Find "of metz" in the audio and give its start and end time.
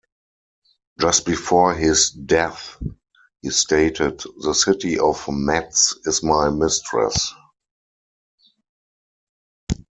4.97-5.93